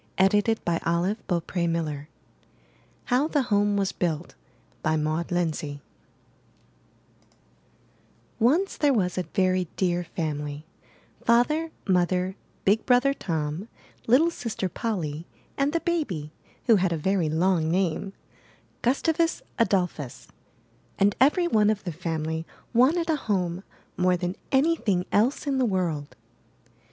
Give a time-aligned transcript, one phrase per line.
[0.17, 1.41] 284 IN THE
[1.83, 2.07] NURSERY
[3.05, 4.33] HOW THE HOME WAS BUILT*
[4.83, 5.79] Maud Lindsay
[8.39, 10.65] Once there was a very dear family—
[11.23, 12.35] Father, Mother,
[12.65, 13.67] big Brother Tom,
[14.07, 16.31] Httle Sister Polly, and the baby,
[16.65, 18.13] who had a very long name,
[18.81, 20.27] Gustavus Adolphus;
[20.97, 22.43] and every one of the family
[22.73, 23.63] wanted a home
[23.97, 26.15] more than anything else in the world.